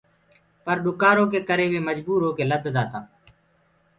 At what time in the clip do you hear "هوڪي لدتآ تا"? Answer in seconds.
2.25-2.99